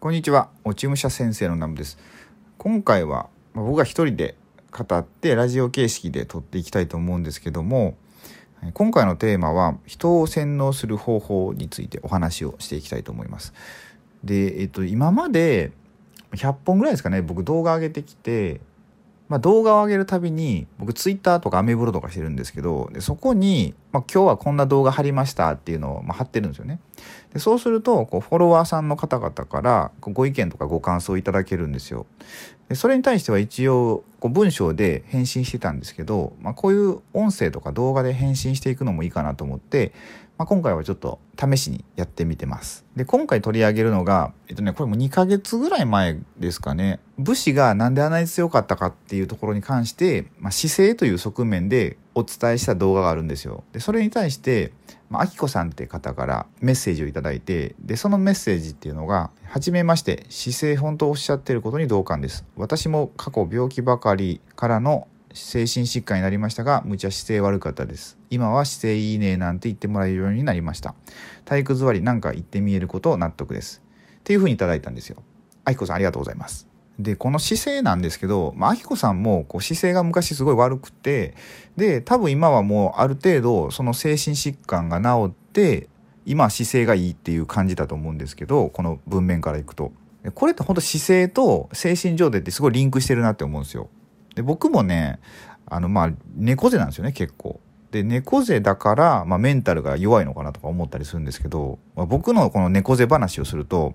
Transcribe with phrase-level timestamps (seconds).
[0.00, 0.48] こんにちは。
[0.62, 1.98] 落ち武者先生のナムです。
[2.56, 4.36] 今回はまあ僕が一人で
[4.70, 7.96] 語ってラジオ形式で撮っていきたいと思うんですけども
[8.74, 13.52] 今回のテーマは人を洗脳する方法についてお話をしていきたいと思います。
[14.22, 15.72] でえっと今まで
[16.30, 18.60] 100本ぐらいですかね僕動画上げてきて
[19.28, 26.80] まあ、動画を上げるたびに僕ツイッターとかアメブロとかしてるんですけどでそこに、まあ、今日はこんな動画貼りましたっていうのを、まあ、貼ってるんですよね。
[27.32, 32.06] でそうするとこうフォロワーさんの方々からご意見とかご感想をいただけるんですよ。
[32.70, 39.92] でそれに対しては一応こう文章で返信してたんですけど、まあ、こういう音声とか動画で返信していくのもいいかなと思って、
[40.38, 42.84] まあ、今回はちょっと試しにやってみてます。
[42.94, 53.64] で今回取り上げるのが、えっとね、これも2ヶ月ぐらい前ですかね武士がなんであんなに強かったかっていうところに関して、まあ、姿勢という側面でお伝えした動画があるんですよ。
[53.72, 54.72] でそれに対して
[55.10, 68.18] まあ、きこさんって方からメッセージを頂いてでそのメッセージっていうのが「はじめまして姿勢本当おっしゃってることに同感です私も過去病気ばかりからの精神疾患になりましたがむちゃ姿勢悪かったです。
[68.30, 70.94] 今は姿勢いいねなんて言ってもらえるようになりました。
[71.44, 73.82] 体育座りなんか言ってみえることを納得です。
[74.20, 75.22] っていうふうに頂いたんですよ。
[75.64, 76.66] あきこさんありがとうございます。
[76.98, 81.34] でこの姿勢なんですけど、まあきこさんもこう姿勢が昔すごい悪くて
[81.76, 85.88] で多分今はもうある程度その精神疾患が治って
[86.26, 89.92] 今姿勢がいいっていう感じだと思うんですけどこの文面からいくと。
[90.34, 93.88] これって本当姿勢と精神状態ってすごいリンクしてるなって思うんですよ。
[94.38, 95.18] で僕もね
[95.66, 97.60] あのまあ猫背なんですよね結構。
[97.90, 103.94] で猫背だから、まあ、メンタルが弱いのかなとか思ったりするんですけど、まあ、僕のこの猫背話をすると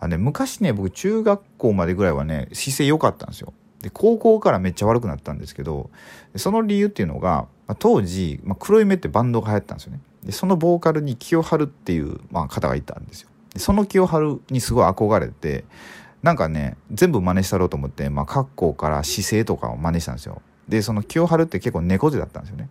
[0.00, 3.52] あね、昔ね、僕中学校までぐらいはね、姿勢良かったんですよ。
[3.80, 5.90] で、高校からめっちゃ悪くなったんですけど、
[6.36, 10.00] その理由っていうのが、まあ、当時、まあ、黒い目ってバンドが流行ったんですよね。
[10.24, 13.30] で、そのボーカルに清春っていう、まあ、方がいたんですよ。
[13.54, 15.64] でその清春にすごい憧れて、
[16.26, 20.42] なんかね、全部真似したろうと思って、まあ、格好から姿勢とかを真似したんですよ。
[20.68, 22.68] で、その清春って結構猫背だったんですよね。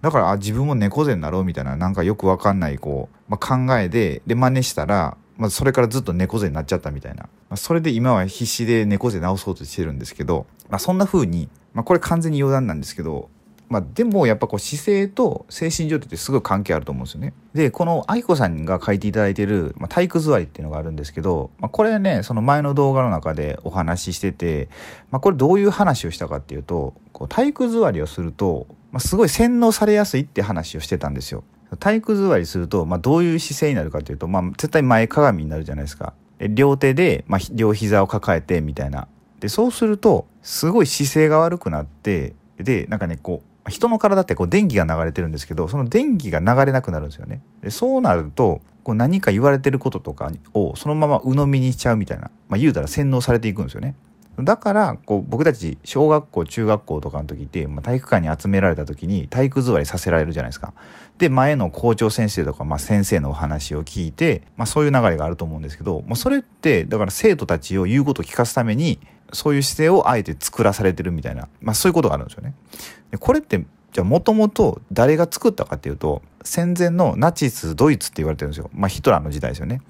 [0.00, 13.30] だから、あ、自分も猫背になろうみたいな、なんかよくわかんない、こう、まあ、考えで、で、真似したら、まあ、それからずっと猫背になっちゃったみたいな、まあ、それで今は必死で猫背直そうとしてるんですけど、まあ、そんな風に、まあ、これ完全に余談なんですけど、
[13.68, 17.34] まあ、でもやっぱこう姿勢と精神状態ってすごい関係あると思うんですよね。
[17.52, 24.68] でこの愛子さんが書いていただいてる、まあ、体育座りっていうのがあるんですけど、まあ、これねその前の動画の中でお話ししてて、
[25.10, 31.42] まあ、これどういう話をしたかっていうとこう体育座りをすると、まあ、すごい洗脳されやすいって話をしてたんですよ。
[31.80, 36.14] 体育座りすると、まあ、どういう姿勢になるかというと、まあ、絶対前かがみになるじゃないですか。
[36.38, 39.08] で両手で、まあ、両膝を抱えてみたいな。
[39.40, 47.42] でそうするとすごい姿勢が悪くなってでなんかねこう人の体ってこう電気が流れてるんですけどその電気が流れなくなるんですよね。
[47.62, 53.96] でそうなるとこう何か言われてることとかをそのまま鵜呑みにしちゃうみたいな、まあ、言うたら洗脳されていくんですよね。
[54.38, 60.74] だからこう僕たち小学校中学校とかの時って、まあ、体育館に集められた時に体育座りさせられるじゃないですか。
[61.18, 69.00] で前の校長先生とか、まあ、先生のお話を聞いて、まあ、そういう流れがあると思うんですけど、まあ、それってだから生徒たちを言うことを聞かすために
[69.32, 72.54] そういう姿勢をあえて作らされてるみたいな、まあ、そういうことがあるんですよね。
[73.10, 73.64] でこれって
[73.96, 78.68] じゃあもともと誰が作ったかっていうと戦前のナチスドイツって言われてるんですよ。
[78.74, 79.80] まあヒトラーの時代ですよね。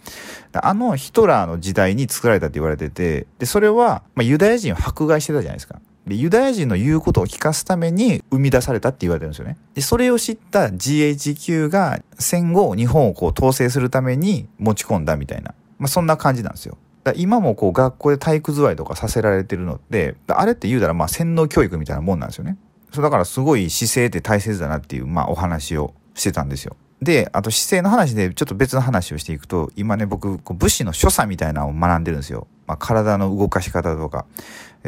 [0.52, 5.80] あのヒトラーの時代に作られたって言われててでそれは、まあ、ユダヤ人を迫害してたじゃないですか。
[6.06, 9.56] でユダヤ人の言うことを聞かすために生み出されたって言われてるんですよね。
[9.74, 16.78] でそれを知った GHQ が戦後日本をこう統制するために持ち込んだみたいな、まあ、そんな感じなんですよ。
[17.02, 22.56] だ今もこう学校で体育座りとかさせられてるのってあれって言うたらまあ洗脳教育みたいなもんなんですよね。
[22.96, 26.76] そうだからすごい姿勢って大切だなっていう、まあ、お話をしてたんですよ。
[27.02, 32.46] で、あと姿勢の話でちょっと別の話をしていくと、今ね、僕、こう武士の所作みたいなのを学んでるんですよ。
[32.66, 34.24] まあ、体の動かし方とか。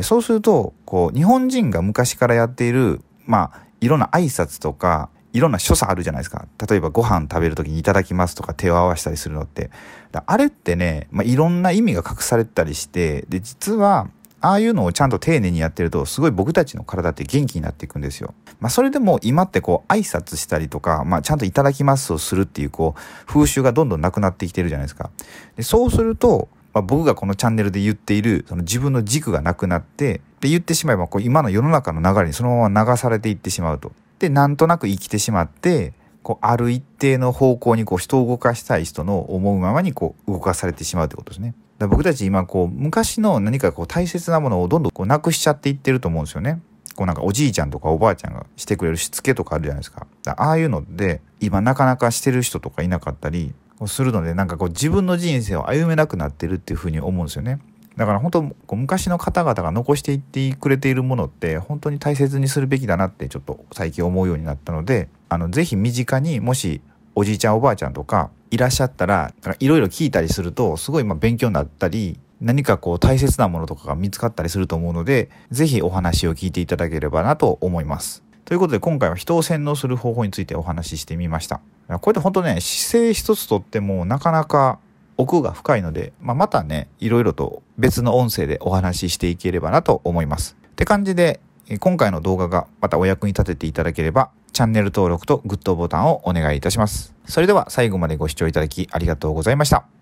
[0.00, 6.48] そうすると、こう、日本人が昔からやっている、まあ、いろんな挨拶とか、いろんな所作あるじゃないですか。
[6.66, 9.70] 例えばご飯食べる時にいただきますとか手を合わせたりするのって。
[10.12, 14.08] あれってね、まあ、いろんな意味が隠されたりして、で、実は、
[14.40, 18.34] ああいうのをちゃんと丁寧にやってると、すごい僕たちの体って元気になっていくんですよ。
[18.60, 25.10] まあ、それでも今ってこう、挨拶したりとか、まあ、ちゃんといただきますをするっていう、こう、風習がどんどんなくなってきてるじゃないですか。
[25.56, 33.92] でそうすると、まあ、僕がこのチャンネルで言っている、その自分の軸がなくなって、で、言ってしまえば、こう、今の世の中の流れにそのまま流されていってしまうと。
[34.20, 41.54] で、なんとなく生きてしまって、こう、ある一定の方向にこう、人を動かしたい人の思うままにこう、動かされてしまうってことですね。
[41.78, 46.60] だ僕たち今こう昔の何かこう大切なものをどんどんこうなくしちゃっていってると思うんですよね。
[46.96, 50.08] こうなんかおじいちゃんとかおばあちゃんがしてくれるしつけとかあるじゃないですか。
[50.26, 53.54] ああいうので今なかなかしてる人とかいなかったり
[53.86, 57.60] するのでなんかこう自分の人生を歩めなくなってるっていうふうに思うんですよね。
[57.98, 66.80] だから本当昔の方々が残していってくれているものって本当に大切にするべきだなってちょっと最近思うようになったのであのぜひ身近にもし
[67.16, 78.22] おじいちゃんおばあちゃんとかいらっしゃったらいろいろ聞いたりするとすごいま勉強になったり何かこう大切なものとかが見つかったりすると思うのでぜひお話を聞いていただければなと思います。
[78.44, 81.60] ということで今回は人を洗脳する方法についてお話ししてみました。
[82.00, 84.78] これって本当ね姿勢一つとってもなかなか
[85.18, 90.56] 奥が深いので、まあ、またねいろいろと別の音声でお話ししていければなと思います。
[90.68, 91.40] って感じで
[91.80, 97.14] 今回の動画がまたお役に立てていただければチャンネル登録とグッドボタンをお願いいたします。
[97.26, 99.97] それでは最後までご視聴いただきありがとうございました。